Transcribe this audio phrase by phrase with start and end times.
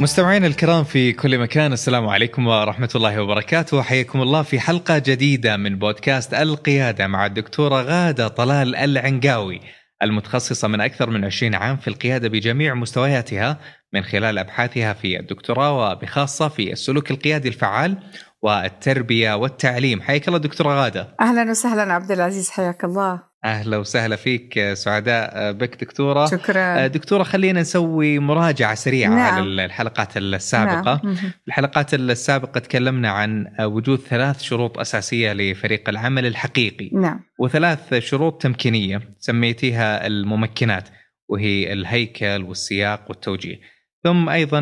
[0.00, 3.82] مستمعينا الكرام في كل مكان السلام عليكم ورحمة الله وبركاته.
[3.82, 9.60] حياكم الله في حلقة جديدة من بودكاست القيادة مع الدكتورة غادة طلال العنقاوي
[10.02, 13.58] المتخصصة من أكثر من 20 عام في القيادة بجميع مستوياتها
[13.92, 17.98] من خلال أبحاثها في الدكتوراه وبخاصة في السلوك القيادي الفعال
[18.42, 20.02] والتربية والتعليم.
[20.02, 21.16] حياك الله دكتورة غادة.
[21.20, 23.31] أهلا وسهلا عبد العزيز حياك الله.
[23.44, 26.26] أهلا وسهلا فيك سعداء بك دكتورة.
[26.26, 26.86] شكرا.
[26.86, 29.34] دكتورة خلينا نسوي مراجعة سريعة نعم.
[29.34, 31.00] على الحلقات السابقة.
[31.04, 31.16] نعم.
[31.48, 36.90] الحلقات السابقة تكلمنا عن وجود ثلاث شروط أساسية لفريق العمل الحقيقي.
[36.92, 37.20] نعم.
[37.38, 40.88] وثلاث شروط تمكينية سميتيها الممكنات
[41.28, 43.60] وهي الهيكل والسياق والتوجيه.
[44.04, 44.60] ثم أيضا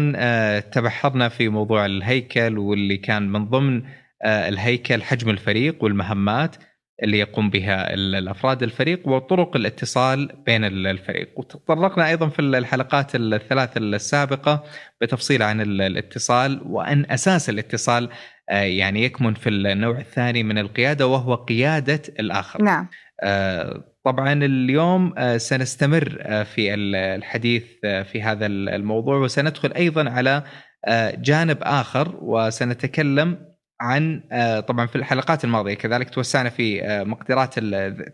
[0.61, 3.83] تبحرنا في موضوع الهيكل واللي كان من ضمن
[4.25, 6.57] الهيكل حجم الفريق والمهمات.
[7.03, 14.65] اللي يقوم بها الأفراد الفريق وطرق الاتصال بين الفريق وتطرقنا أيضا في الحلقات الثلاث السابقة
[15.01, 18.09] بتفصيل عن الاتصال وأن أساس الاتصال
[18.51, 22.63] يعني يكمن في النوع الثاني من القيادة وهو قيادة الآخر.
[22.63, 22.89] نعم.
[24.05, 26.09] طبعا اليوم سنستمر
[26.45, 30.43] في الحديث في هذا الموضوع وسندخل أيضا على
[31.19, 33.50] جانب آخر وسنتكلم
[33.81, 34.23] عن
[34.69, 37.59] طبعا في الحلقات الماضية كذلك توسعنا في مقدرات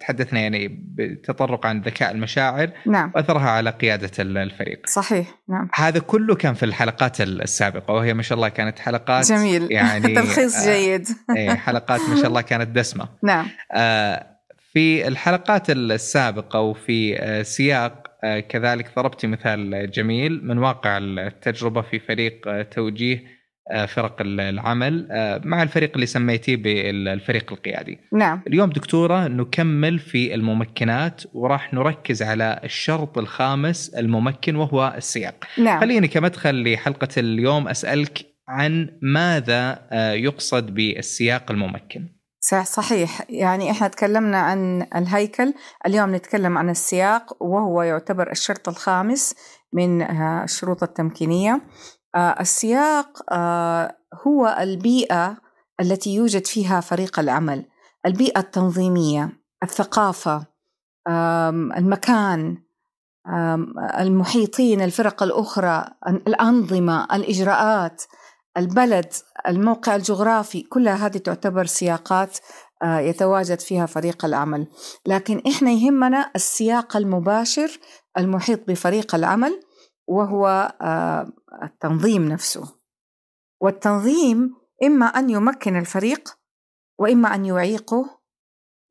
[0.00, 3.12] تحدثنا يعني بتطرق عن ذكاء المشاعر نعم.
[3.14, 4.86] وأثرها على قيادة الفريق.
[4.86, 5.68] صحيح نعم.
[5.74, 9.72] هذا كله كان في الحلقات السابقة وهي ما شاء الله كانت حلقات جميل.
[9.72, 11.08] يعني تلخيص جيد.
[11.48, 13.08] حلقات ما شاء الله كانت دسمة.
[13.22, 13.46] نعم.
[14.72, 18.06] في الحلقات السابقة وفي سياق
[18.48, 23.35] كذلك ضربت مثال جميل من واقع التجربة في فريق توجيه
[23.88, 25.08] فرق العمل
[25.44, 27.98] مع الفريق اللي سميتيه بالفريق القيادي.
[28.12, 28.42] نعم.
[28.46, 35.44] اليوم دكتورة نكمل في الممكنات وراح نركز على الشرط الخامس الممكن وهو السياق.
[35.58, 35.80] نعم.
[35.80, 42.08] خليني كمدخل لحلقة اليوم أسألك عن ماذا يقصد بالسياق الممكن.
[42.64, 43.22] صحيح.
[43.30, 45.54] يعني إحنا تكلمنا عن الهيكل
[45.86, 49.34] اليوم نتكلم عن السياق وهو يعتبر الشرط الخامس
[49.72, 50.02] من
[50.42, 51.60] الشروط التمكينية.
[52.16, 53.32] السياق
[54.26, 55.36] هو البيئة
[55.80, 57.66] التي يوجد فيها فريق العمل،
[58.06, 60.46] البيئة التنظيمية، الثقافة،
[61.76, 62.62] المكان،
[63.98, 68.02] المحيطين، الفرق الأخرى، الأنظمة، الإجراءات،
[68.56, 69.12] البلد،
[69.48, 72.38] الموقع الجغرافي، كلها هذه تعتبر سياقات
[72.84, 74.66] يتواجد فيها فريق العمل،
[75.06, 77.78] لكن إحنا يهمنا السياق المباشر
[78.18, 79.60] المحيط بفريق العمل
[80.06, 80.72] وهو
[81.62, 82.76] التنظيم نفسه.
[83.60, 86.38] والتنظيم إما أن يمكن الفريق
[86.98, 88.20] وإما أن يعيقه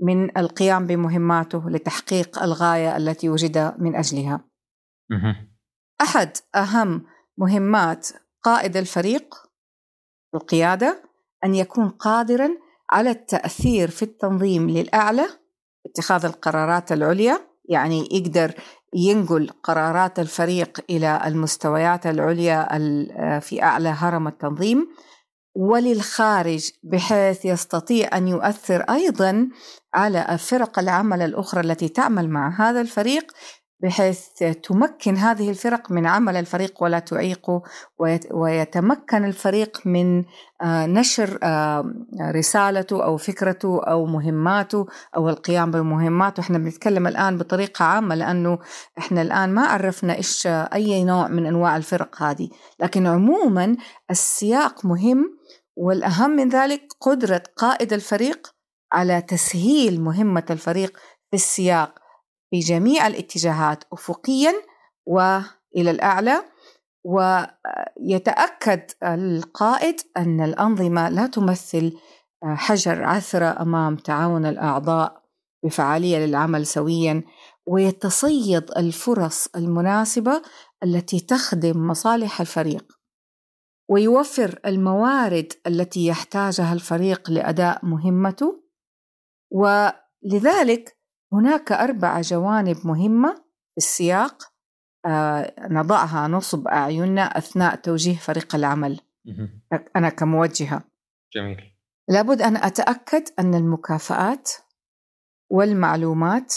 [0.02, 4.46] من القيام بمهماته لتحقيق الغاية التي وجد من أجلها.
[6.02, 7.06] أحد أهم
[7.38, 8.08] مهمات
[8.44, 9.36] قائد الفريق
[10.36, 11.04] القيادة
[11.44, 12.50] أن يكون قادرا
[12.92, 15.28] على التأثير في التنظيم للأعلى
[15.86, 17.40] اتخاذ القرارات العليا
[17.70, 18.54] يعني يقدر
[18.96, 22.68] ينقل قرارات الفريق إلى المستويات العليا
[23.40, 24.88] في أعلى هرم التنظيم
[25.56, 29.50] وللخارج بحيث يستطيع أن يؤثر أيضا
[29.94, 33.32] على فرق العمل الأخرى التي تعمل مع هذا الفريق
[33.84, 34.28] بحيث
[34.64, 37.64] تمكن هذه الفرق من عمل الفريق ولا تعيقه
[38.32, 40.24] ويتمكن الفريق من
[40.66, 41.40] نشر
[42.22, 44.86] رسالته أو فكرته أو مهماته
[45.16, 46.42] أو القيام بمهماته.
[46.42, 48.60] إحنا بنتكلم الآن بطريقة عامة لأنه
[48.98, 52.50] إحنا الآن ما عرفنا إيش أي نوع من أنواع الفرق هذه.
[52.80, 53.76] لكن عموما
[54.12, 55.38] السياق مهم
[55.76, 58.56] والأهم من ذلك قدرة قائد الفريق
[58.92, 60.98] على تسهيل مهمة الفريق
[61.30, 62.05] في السياق.
[62.50, 64.54] في جميع الاتجاهات افقيا
[65.06, 66.44] وإلى الأعلى.
[67.08, 71.98] ويتأكد القائد أن الأنظمة لا تمثل
[72.44, 75.24] حجر عثره أمام تعاون الأعضاء
[75.66, 77.24] بفعالية للعمل سويا.
[77.68, 80.42] ويتصيد الفرص المناسبة
[80.84, 82.94] التي تخدم مصالح الفريق.
[83.90, 88.64] ويوفر الموارد التي يحتاجها الفريق لأداء مهمته.
[89.52, 90.95] ولذلك
[91.34, 94.54] هناك أربع جوانب مهمة في السياق
[95.06, 99.00] آه نضعها نصب أعيننا أثناء توجيه فريق العمل.
[99.96, 100.84] أنا كموجهة.
[101.34, 101.72] جميل.
[102.10, 104.52] لابد أن أتأكد أن المكافآت
[105.52, 106.54] والمعلومات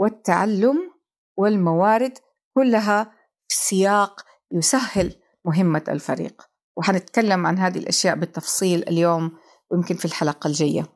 [0.00, 0.92] والتعلم
[1.36, 2.18] والموارد
[2.54, 3.04] كلها
[3.48, 5.14] في سياق يسهل
[5.44, 6.42] مهمة الفريق.
[6.76, 9.38] وحنتكلم عن هذه الأشياء بالتفصيل اليوم
[9.70, 10.86] ويمكن في الحلقة الجاية.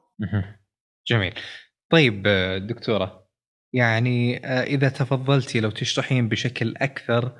[1.06, 1.34] جميل.
[1.90, 2.22] طيب
[2.66, 3.28] دكتورة
[3.72, 7.32] يعني آه، إذا تفضلتي لو تشرحين بشكل أكثر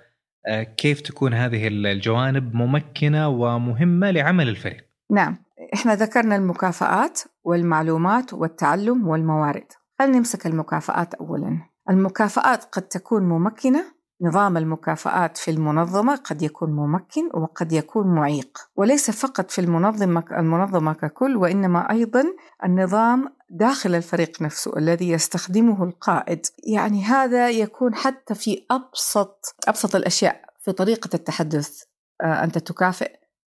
[0.46, 5.36] آه، كيف تكون هذه الجوانب ممكنة ومهمة لعمل الفريق؟ نعم
[5.74, 9.66] إحنا ذكرنا المكافآت والمعلومات والتعلم والموارد.
[9.98, 11.58] خلينا نمسك المكافآت أولا.
[11.90, 13.84] المكافآت قد تكون ممكنة
[14.20, 20.92] نظام المكافآت في المنظمة قد يكون ممكن وقد يكون معيق وليس فقط في المنظمة المنظمة
[20.92, 22.24] ككل وإنما أيضا
[22.64, 26.46] النظام داخل الفريق نفسه الذي يستخدمه القائد.
[26.64, 31.82] يعني هذا يكون حتى في أبسط أبسط الأشياء في طريقة التحدث
[32.22, 33.10] آه، أنت تكافئ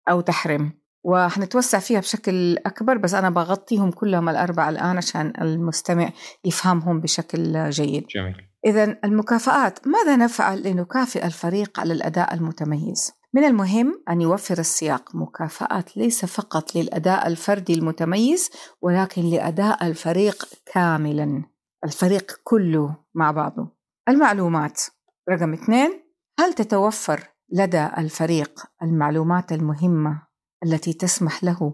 [0.10, 0.72] أو تحرم.
[1.04, 6.10] وحنتوسع فيها بشكل أكبر بس أنا بغطيهم كلهم الأربعة الآن عشان المستمع
[6.46, 8.06] يفهمهم بشكل جيد.
[8.16, 8.36] جميل.
[8.68, 15.16] إذا المكافآت ماذا نفعل لنكافئ الفريق على الأداء المتميز؟ من المهم أن يوفر السياق.
[15.16, 18.50] مكافآت ليس فقط للأداء الفردي المتميز
[18.82, 21.44] ولكن لأداء الفريق كاملا.
[21.84, 23.72] الفريق كله مع بعضه.
[24.10, 24.82] المعلومات.
[25.30, 26.04] رقم اثنين
[26.40, 30.22] هل تتوفر لدى الفريق المعلومات المهمة
[30.64, 31.74] التي تسمح له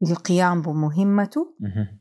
[0.00, 1.56] بالقيام بمهمته؟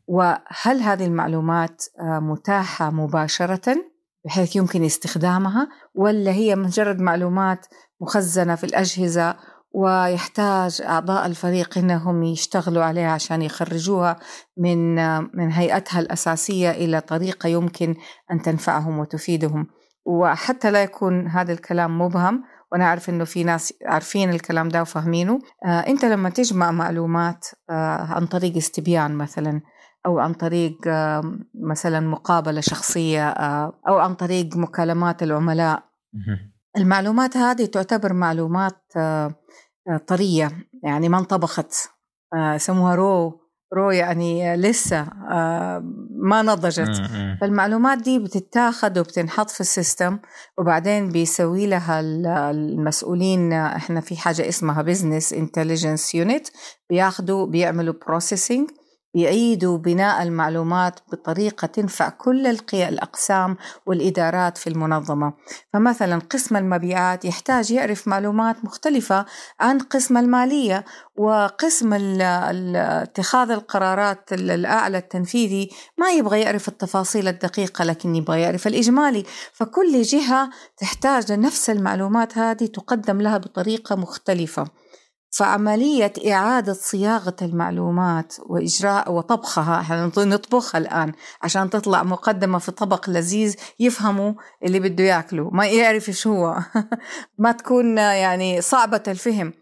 [0.08, 3.91] وهل هذه المعلومات آه، متاحة مباشرة؟
[4.26, 7.66] بحيث يمكن استخدامها ولا هي مجرد معلومات
[8.02, 9.36] مخزنة في الأجهزة
[9.74, 14.20] ويحتاج أعضاء الفريق إنهم يشتغلوا عليها عشان يخرجوها
[14.58, 14.96] من
[15.38, 17.96] من هيئتها الأساسية إلى طريقة يمكن
[18.32, 19.68] أن تنفعهم وتفيدهم.
[20.06, 25.40] وحتى لا يكون هذا الكلام مبهم وأنا أعرف إنه في ناس عارفين الكلام ده وفاهمينه
[25.66, 29.62] آه أنت لما تجمع معلومات آه عن طريق استبيان مثلا
[30.06, 30.78] أو عن طريق
[31.70, 35.84] مثلا مقابلة شخصية آه أو عن طريق مكالمات العملاء.
[36.78, 39.36] المعلومات هذه تعتبر معلومات آه
[39.90, 40.52] آه طرية
[40.84, 41.74] يعني ما انطبخت.
[42.36, 43.42] يسموها raw
[43.74, 45.04] raw يعني لسه
[46.24, 47.02] ما نضجت.
[47.42, 50.20] فالمعلومات دي بتتاخد وبتنحط في ال system
[50.58, 52.00] وبعدين بيسوي لها
[52.52, 56.48] المسؤولين إحنا في حاجة اسمها business intelligence unit
[56.90, 58.70] بياخدوا بيعملوا processing
[59.14, 65.34] يعيدوا بناء المعلومات بطريقة تنفع كل الأقسام والإدارات في المنظمة.
[65.74, 69.26] فمثلا قسم المبيعات يحتاج يعرف معلومات مختلفة
[69.60, 70.86] عن قسم المالية
[71.18, 79.26] وقسم اتخاذ القرارات الأعلى التنفيذي ما يبغى يعرف التفاصيل الدقيقة لكن يبغى يعرف الإجمالي.
[79.54, 84.81] فكل جهة تحتاج نفس المعلومات هذه تقدم لها بطريقة مختلفة.
[85.32, 91.12] فعملية إعادة صياغة المعلومات وإجراء وطبخها إحنا نطبخها الآن
[91.42, 94.34] عشان تطلع مقدمة في طبق لذيذ يفهموا
[94.64, 96.60] اللي بده ياكله ما يعرف شو هو.
[97.44, 99.54] ما تكون يعني صعبة الفهم.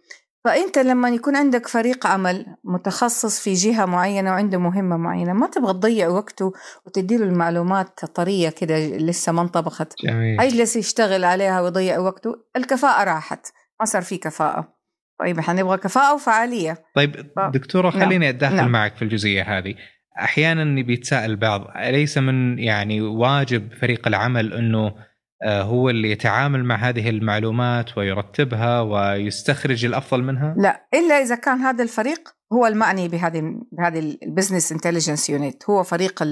[0.45, 5.73] فأنت لما يكون عندك فريق عمل متخصص في جهة معينة وعنده مهمة معينة ما تبغى
[5.73, 6.53] تضيع وقته
[6.85, 9.93] وتديله المعلومات طرية كده لسه ما انطبخت.
[10.03, 10.41] جميل.
[10.41, 12.35] يجلس يشتغل عليها ويضيع وقته.
[12.55, 13.47] الكفاءة راحت
[13.79, 14.78] ما صار في كفاءة.
[15.19, 17.99] طيب إحنا نبغى كفاءة وفعالية طيب دكتورة نعم.
[17.99, 18.71] خليني اتدخل نعم.
[18.71, 19.75] معك في الجزئية هذه
[20.19, 24.95] أحيانا بيتساءل البعض أليس من يعني واجب فريق العمل إنه
[25.43, 31.57] آه، هو اللي يتعامل مع هذه المعلومات ويرتبها ويستخرج الأفضل منها؟ لا إلا إذا كان
[31.57, 36.23] هذا الفريق هو المعني بهذه بهذه ال business intelligence unit هو فريق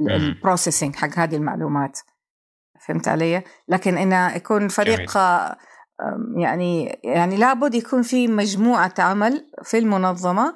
[0.00, 1.98] ال processing حق هذه المعلومات
[2.86, 5.56] فهمت علي؟ لكن انه يكون فريق جميل.
[6.36, 10.54] يعني يعني لابد يكون في مجموعة عمل في المنظمة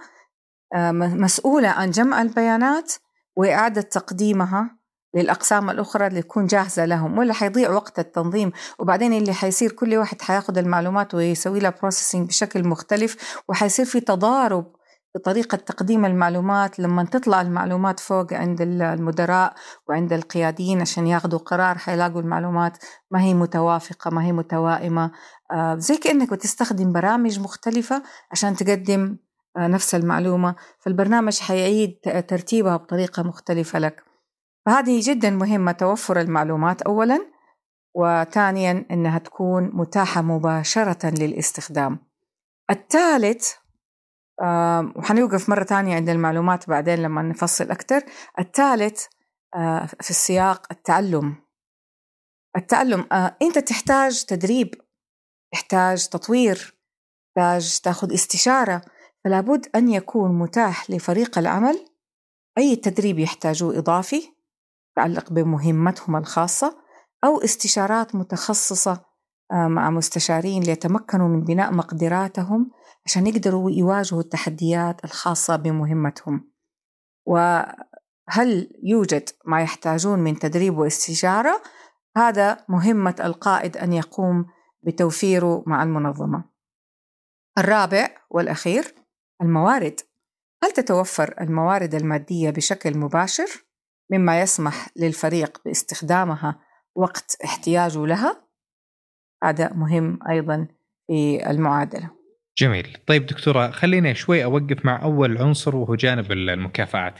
[0.95, 2.93] مسؤولة عن جمع البيانات
[3.37, 4.79] وإعادة تقديمها
[5.15, 8.53] للأقسام الأخرى اللي تكون جاهزة لهم ولا حيضيع وقت التنظيم.
[8.79, 14.78] وبعدين اللي حيصير كل واحد حياخد المعلومات ويسوي لها بروسيسنج بشكل مختلف وحيصير في تضارب
[15.19, 19.55] بطريقة تقديم المعلومات لما تطلع المعلومات فوق عند المدراء
[19.89, 22.79] وعند القياديين عشان ياخذوا قرار حيلاقوا المعلومات
[23.11, 25.11] ما هي متوافقة ما هي متوائمة.
[25.53, 29.17] آه، زي كأنك بتستخدم برامج مختلفة عشان تقدم
[29.57, 30.55] آه، نفس المعلومة.
[30.79, 31.99] فالبرنامج حيعيد
[32.29, 34.03] ترتيبها بطريقة مختلفة لك.
[34.67, 37.21] فهذه جدا مهمة توفر المعلومات أولا
[37.95, 41.99] وثانيا أنها تكون متاحة مباشرة للاستخدام.
[42.71, 43.53] الثالث
[44.97, 48.03] وحنوقف مرة تانية عند المعلومات بعدين لما نفصل أكثر
[48.39, 49.07] الثالث
[49.55, 51.37] آه، في السياق التعلم.
[52.57, 54.75] التعلم آه، أنت تحتاج تدريب
[55.53, 56.75] تحتاج تطوير
[57.37, 58.83] تحتاج تاخذ استشارة.
[59.25, 61.89] فلا بد أن يكون متاح لفريق العمل.
[62.59, 64.23] أي تدريب يحتاجوه إضافي
[64.93, 66.79] تتعلق بمهمتهم الخاصة
[67.25, 69.08] أو استشارات متخصصة
[69.53, 72.71] مع مستشارين ليتمكنوا من بناء مقدراتهم
[73.07, 76.51] عشان يقدروا يواجهوا التحديات الخاصة بمهمتهم.
[77.27, 81.63] وهل يوجد ما يحتاجون من تدريب واستشارة؟
[82.17, 84.47] هذا مهمة القائد أن يقوم
[84.83, 86.45] بتوفيره مع المنظمة.
[87.59, 88.95] الرابع والأخير
[89.43, 90.01] الموارد.
[90.63, 93.65] هل تتوفر الموارد المادية بشكل مباشر
[94.11, 96.61] مما يسمح للفريق باستخدامها
[96.95, 98.48] وقت احتياجه لها؟
[99.45, 100.69] هذا مهم أيضا
[101.07, 102.11] في المعادلة
[102.59, 107.15] جميل طيب دكتورة خلينا شوي أوقف مع أول عنصر وهو جانب المكافآت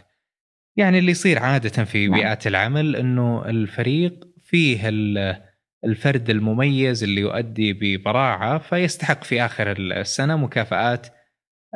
[0.77, 2.21] يعني اللي يصير عادة في نعم.
[2.21, 4.89] بيئات العمل أنه الفريق فيه
[5.85, 11.07] الفرد المميز اللي يؤدي ببراعة فيستحق في آخر السنة مكافآت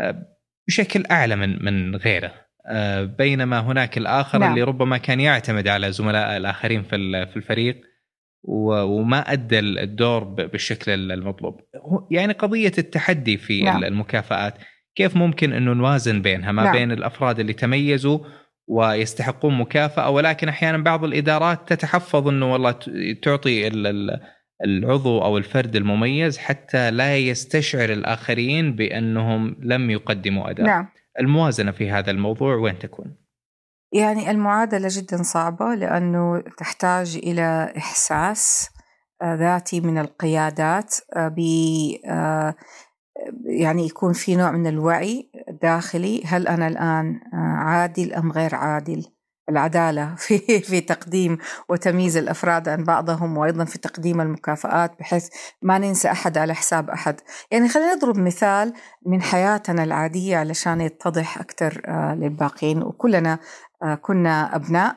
[0.00, 0.26] آه،
[0.68, 2.34] بشكل أعلى من من غيره
[2.66, 4.50] آه، بينما هناك الآخر نعم.
[4.50, 7.91] اللي ربما كان يعتمد على زملاء الآخرين في الفريق
[8.44, 11.60] وما أدى الدور بالشكل المطلوب
[12.10, 13.84] يعني قضية التحدي في نعم.
[13.84, 14.54] المكافآت
[14.94, 16.72] كيف ممكن انه نوازن بينها ما نعم.
[16.72, 18.18] بين الأفراد اللي تميزوا
[18.68, 22.74] ويستحقون مكافأة ولكن أحيانا بعض الإدارات تتحفظ أنه والله
[23.22, 23.68] تعطي
[24.64, 30.88] العضو أو الفرد المميز حتى لا يستشعر الآخرين بأنهم لم يقدموا أداء نعم.
[31.20, 33.21] الموازنة في هذا الموضوع وين تكون؟
[33.92, 38.70] يعني المعادلة جدا صعبة لأنه تحتاج إلى إحساس
[39.22, 41.38] آه، ذاتي من القيادات آه، ب
[42.06, 42.54] آه،
[43.44, 49.06] يعني يكون في نوع من الوعي الداخلي هل أنا الآن عادل أم غير عادل؟
[49.48, 55.28] العدالة في في تقديم وتمييز الأفراد عن بعضهم وأيضا في تقديم المكافآت بحيث
[55.62, 57.20] ما ننسى أحد على حساب أحد.
[57.50, 58.72] يعني خلينا نضرب مثال
[59.06, 61.82] من حياتنا العادية علشان يتضح أكثر
[62.14, 62.82] للباقين.
[62.82, 63.38] وكلنا
[63.82, 64.96] آه، كنا أبناء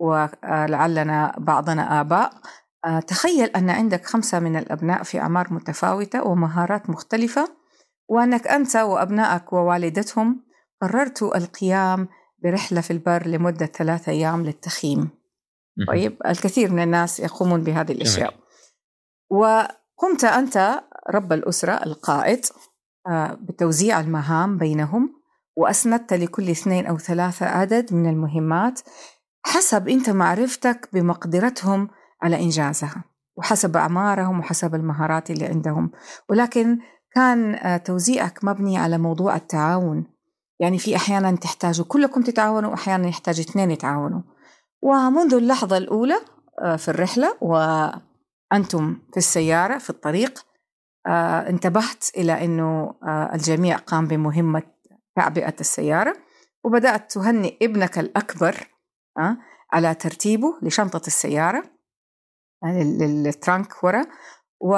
[0.00, 2.32] ولعلنا بعضنا آباء.
[2.84, 7.48] آه، تخيل أن عندك خمسة من الأبناء في أعمار متفاوتة ومهارات مختلفة
[8.08, 10.44] وأنك أنت وأبنائك ووالدتهم
[10.82, 12.08] قررتوا القيام
[12.42, 15.10] برحلة في البر لمدة ثلاثة أيام للتخييم.
[15.88, 18.34] طيب الكثير من الناس يقومون بهذه الأشياء.
[19.30, 22.46] وقمت أنت رب الأسرة القائد
[23.08, 25.20] آه، بتوزيع المهام بينهم
[25.56, 28.80] وأسندت لكل اثنين أو ثلاثة عدد من المهمات
[29.46, 31.88] حسب أنت معرفتك بمقدرتهم
[32.22, 33.04] على إنجازها
[33.36, 35.90] وحسب أعمارهم وحسب المهارات اللي عندهم.
[36.28, 36.78] ولكن
[37.14, 40.06] كان آه، توزيعك مبني على موضوع التعاون.
[40.60, 44.22] يعني في أحيانا تحتاجوا كلكم تتعاونوا وأحيانا يحتاج اثنين يتعاونوا.
[44.82, 46.20] ومنذ اللحظة الأولى
[46.62, 50.46] آه، في الرحلة وأنتم في السيارة في الطريق
[51.06, 52.94] آه، انتبهت إلى أنه
[53.34, 54.62] الجميع قام بمهمة
[55.16, 56.16] تعبئة السيارة
[56.64, 58.68] وبدأت تهنئ ابنك الأكبر
[59.72, 61.64] على ترتيبه لشنطة السيارة
[62.62, 64.06] يعني للترانك ورا
[64.60, 64.76] و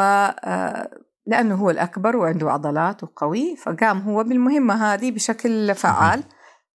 [1.26, 6.24] لأنه هو الأكبر وعنده عضلات وقوي فقام هو بالمهمة هذه بشكل فعال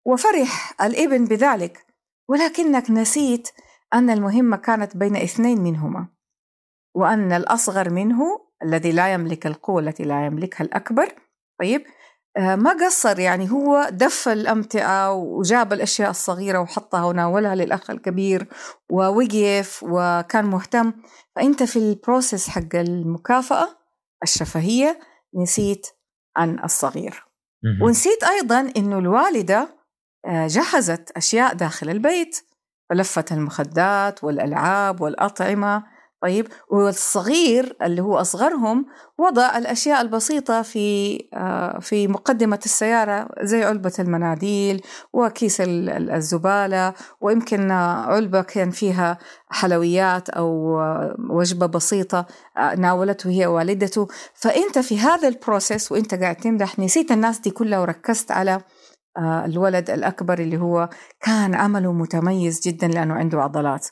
[0.06, 1.87] وفرح الإبن بذلك.
[2.28, 3.49] ولكنك نسيت
[3.94, 6.08] أن المهمة كانت بين اثنين منهما
[6.94, 11.08] وأن الأصغر منه الذي لا يملك القوة التي لا يملكها الأكبر
[11.61, 11.84] طيب
[12.37, 18.46] آه، ما قصر؟ يعني هو دف الأمتعة وجاب الأشياء الصغيرة وحطها وناولها للأخ الكبير
[18.90, 20.92] ووقف وكان مهتم.
[21.37, 23.82] فأنت في البروسيس حق المكافأة
[24.23, 25.00] الشفهية
[25.35, 25.87] نسيت
[26.37, 27.25] عن الصغير.
[27.83, 29.79] ونسيت أيضا أنه الوالدة
[30.26, 32.38] آه، جهزت أشياء داخل البيت
[32.91, 35.85] فلفت المخدات والألعاب والأطعمة
[36.23, 38.87] طيب والصغير اللي هو أصغرهم
[39.19, 44.81] وضع الأشياء البسيطة في آه، في مقدمة السيارة زي علبة المناديل
[45.12, 49.19] وكيس الزبالة ويمكن علبة كان فيها
[49.50, 50.79] حلويات أو
[51.31, 52.26] وجبة بسيطة
[52.79, 58.31] ناولته هي والدته فأنت في هذا البروسيس وأنت قاعد تمدح نسيت الناس دي كلها وركزت
[58.31, 58.61] على
[59.17, 60.88] آه، الولد الأكبر اللي هو
[61.21, 63.88] كان عمله متميز جدا لأنه عنده عضلات.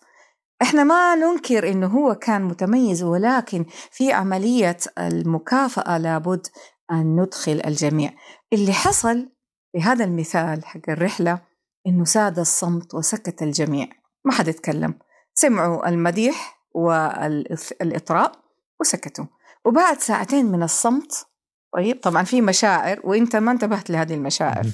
[0.62, 6.46] إحنا ما ننكر إنه هو كان متميز ولكن في عملية المكافأة لابد
[6.90, 8.10] أن ندخل الجميع.
[8.52, 9.28] اللي حصل
[9.72, 11.40] في هذا المثال حق الرحلة
[11.86, 13.86] إنه ساد الصمت وسكت الجميع.
[14.24, 14.94] ما حد يتكلم.
[15.34, 18.32] سمعوا المديح والاطراء
[18.80, 19.24] وسكتوا.
[19.64, 21.26] وبعد ساعتين من الصمت
[21.74, 24.66] طيب طبعا في مشاعر وإنت ما انتبهت لهذه المشاعر.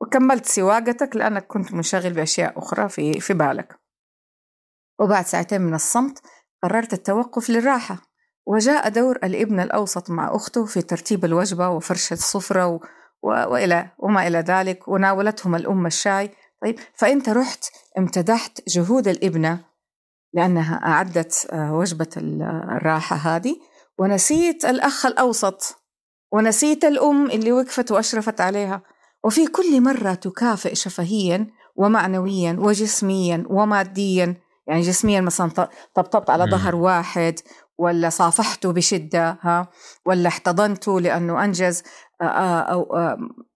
[0.00, 3.79] وكملت سواقتك لأنك كنت منشغل بأشياء أخرى في في بالك.
[5.00, 6.22] وبعد ساعتين من الصمت
[6.62, 7.96] قررت التوقف للراحة
[8.46, 12.80] وجاء دور الابن الأوسط مع أخته في ترتيب الوجبة وفرش السفرة و...
[13.22, 16.30] وإلى وما إلى ذلك وناولتهم الأم الشاي.
[16.62, 17.64] طيب فأنت رحت
[17.98, 19.58] امتدحت جهود الابنة
[20.32, 23.56] لأنها أعدت آه، وجبة الراحة هذه
[23.98, 25.76] ونسيت الأخ الأوسط
[26.32, 28.82] ونسيت الأم اللي وقفت وأشرفت عليها.
[29.24, 34.36] وفي كل مرة تكافئ شفهيا ومعنويا وجسميا وماديا
[34.70, 35.50] يعني جسميا مثلا
[35.94, 37.34] طبطبت على ظهر واحد
[37.78, 39.68] ولا صافحته بشدة ها؟
[40.06, 41.82] ولا احتضنته لأنه أنجز
[42.22, 42.86] أو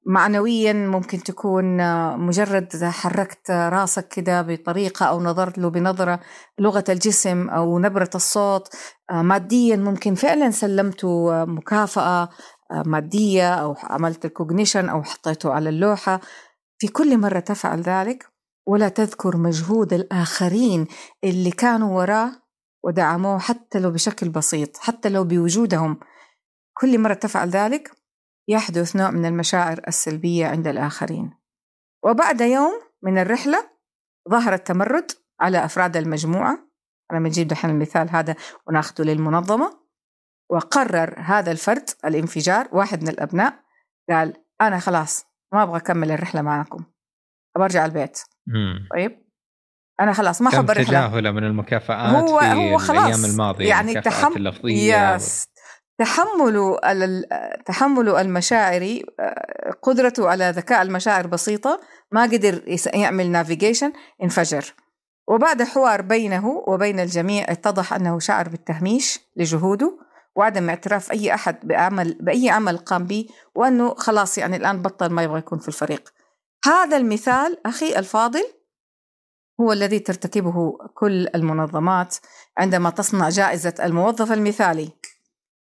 [0.07, 1.77] معنويا ممكن تكون
[2.19, 6.21] مجرد حركت راسك كده بطريقة أو نظرت له بنظرة
[6.59, 8.69] لغة الجسم أو نبرة الصوت
[9.11, 12.29] ماديا ممكن فعلا سلمته مكافأة
[12.87, 16.21] مادية أو عملت الكوجنيشن أو حطيته على اللوحة.
[16.79, 18.34] في كل مرة تفعل ذلك
[18.67, 20.87] ولا تذكر مجهود الآخرين
[21.25, 22.33] اللي كانوا وراه
[22.85, 26.01] ودعموه حتى لو بشكل بسيط حتى لو بوجودهم.
[26.75, 27.91] كل مرة تفعل ذلك
[28.49, 31.31] يحدث نوع من المشاعر السلبية عند الآخرين.
[32.05, 33.71] وبعد يوم من الرحلة
[34.31, 36.59] ظهر التمرد على أفراد المجموعة.
[37.13, 38.37] أنا بنجيب دحين المثال هذا
[38.69, 39.85] وناخده للمنظمة.
[40.51, 43.61] وقرر هذا الفرد الانفجار واحد من الأبناء
[44.11, 46.94] قال أنا خلاص ما أبغى أكمل الرحلة معاكم.
[47.57, 48.21] أبغى أرجع البيت.
[48.47, 48.89] مم.
[48.93, 49.25] طيب.
[50.01, 53.05] أنا خلاص ما الرحلة تجاهله من المكافآت هو في هو خلاص.
[53.05, 54.01] الأيام الماضية يعني.
[54.01, 54.33] تحم...
[54.37, 55.47] اللفظية يس.
[55.99, 56.79] تحمل
[57.67, 58.99] تحمل المشاعر
[59.83, 61.81] قدرته على ذكاء المشاعر بسيطة
[62.13, 63.93] ما قدر يعمل نافيجيشن
[64.23, 64.75] انفجر.
[65.29, 69.99] وبعد حوار بينه وبين الجميع اتضح أنه شعر بالتهميش لجهوده
[70.37, 75.23] وعدم اعتراف أي أحد بعمل بأي عمل قام به وأنه خلاص يعني الآن بطل ما
[75.23, 76.13] يبغى يكون في الفريق.
[76.67, 78.45] هذا المثال أخي الفاضل
[79.61, 82.17] هو الذي ترتكبه كل المنظمات
[82.59, 84.91] عندما تصنع جائزة الموظف المثالي.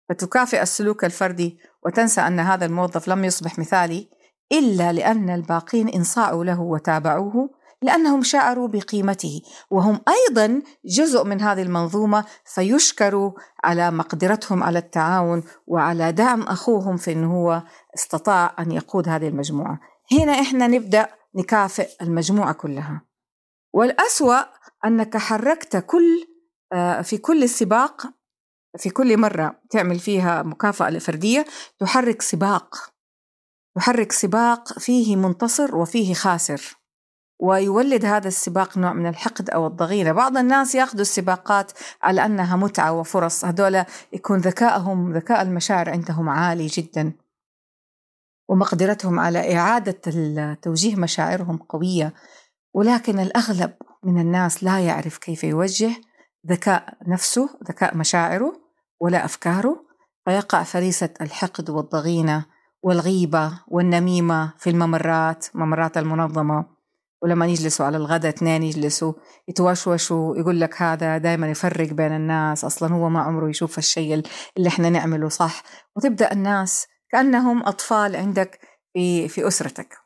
[0.10, 4.10] فتكافئ السلوك الفردي وتنسى أن هذا الموظف لم يصبح مثالي
[4.51, 7.50] إلا لأن الباقين انصاعوا له وتابعوه
[7.81, 9.41] لأنهم شعروا بقيمته.
[9.69, 13.31] وهم أيضا جزء من هذه المنظومة فيشكروا
[13.63, 17.63] على مقدرتهم على التعاون وعلى دعم أخوهم في أنه هو
[17.95, 19.80] استطاع أن يقود هذه المجموعة.
[20.12, 23.02] هنا إحنا نبدأ نكافئ المجموعة كلها.
[23.74, 24.42] والأسوأ
[24.86, 26.28] أنك حركت كل
[26.74, 28.13] آه، في كل سباق
[28.78, 31.46] في كل مرة تعمل فيها مكافأة فردية
[31.80, 32.76] تحرك سباق.
[33.76, 36.78] تحرك سباق فيه منتصر وفيه خاسر.
[37.39, 40.12] ويولد هذا السباق نوع من الحقد أو الضغينة.
[40.12, 43.46] بعض الناس يأخذوا السباقات على أنها متعة وفرص.
[43.46, 47.13] هذولا يكون ذكائهم ذكاء المشاعر عندهم عالي جدا.
[48.49, 50.01] ومقدرتهم على إعادة
[50.62, 52.13] توجيه مشاعرهم قوية.
[52.73, 55.91] ولكن الأغلب من الناس لا يعرف كيف يوجه
[56.47, 58.53] ذكاء نفسه ذكاء مشاعره
[58.99, 59.86] ولا أفكاره.
[60.25, 62.45] فيقع فريسة الحقد والضغينة
[62.84, 66.65] والغيبة والنميمة في الممرات ممرات المنظمة.
[67.21, 69.13] ولما يجلسوا على الغداء اثنين يجلسوا
[69.47, 74.23] يتوشوشوا يقول لك هذا دائما يفرق بين الناس أصلا هو ما عمره يشوف الشيء
[74.58, 75.63] اللي إحنا نعمله صح.
[75.95, 78.60] وتبدأ الناس كأنهم أطفال عندك
[78.93, 79.97] في في أسرتك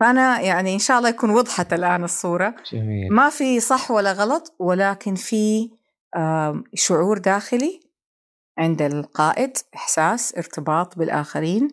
[0.00, 3.12] فأنا يعني إن شاء الله يكون وضحت الآن الصورة جميل.
[3.12, 5.70] ما في صح ولا غلط ولكن في
[6.74, 7.80] شعور داخلي
[8.58, 11.68] عند القائد إحساس ارتباط بالآخرين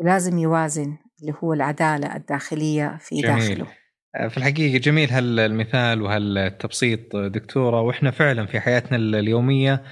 [0.00, 3.48] ولازم يوازن اللي هو العدالة الداخلية في جميل.
[3.48, 3.66] داخله
[4.16, 9.82] آه، في الحقيقة جميل هالمثال وهالتبسيط دكتورة وإحنا فعلا في حياتنا اليومية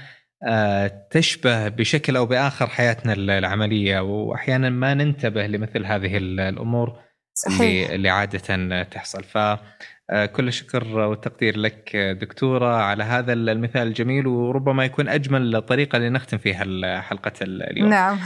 [1.11, 6.99] تشبه بشكل أو بآخر حياتنا العملية وأحيانا ما ننتبه لمثل هذه الأمور
[7.35, 7.61] صحيح.
[7.61, 9.25] اللي, اللي عادة تحصل.
[9.25, 9.39] ف
[10.11, 17.01] آه، الشكر والتقدير لك دكتورة على هذا المثال الجميل وربما يكون أجمل طريقة لنختم فيها
[17.01, 17.89] حلقة اليوم.
[17.89, 18.19] نعم.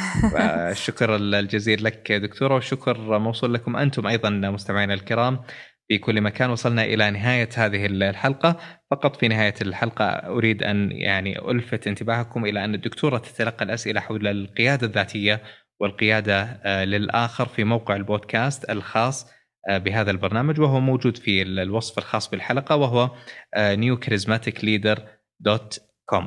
[0.71, 5.41] الشكر الجزيل لك دكتورة والشكر موصول لكم أنتم أيضا مستمعينا الكرام.
[5.89, 8.57] في كل مكان وصلنا إلى نهاية هذه الحلقة.
[8.91, 14.27] فقط في نهاية الحلقة أريد أن يعني ألفت انتباهكم إلى أن الدكتورة تتلقى الأسئلة حول
[14.27, 15.43] القيادة الذاتية
[15.81, 19.27] والقيادة آه، للآخر في موقع البودكاست الخاص
[19.69, 23.11] آه، بهذا البرنامج وهو موجود في الوصف الخاص بالحلقة وهو
[23.55, 26.25] آه، newcharismaticleader.com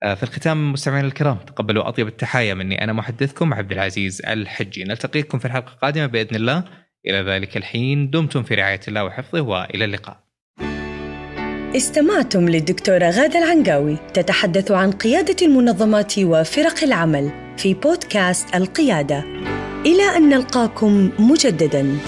[0.00, 2.84] في الختام مستمعينا الكرام تقبلوا أطيب التحايا مني.
[2.84, 4.84] أنا محدثكم عبد العزيز الحجي.
[4.84, 6.64] نلتقيكم في الحلقة القادمة بإذن الله.
[7.06, 10.16] إلى ذلك الحين دمتم في رعاية الله وحفظه وإلى اللقاء.
[11.76, 19.24] استمعتم للدكتورة غادة العنقاوي تتحدث عن قيادة المنظمات وفرق العمل في بودكاست القيادة.
[19.86, 21.98] إلى أن نلقاكم مجدداً.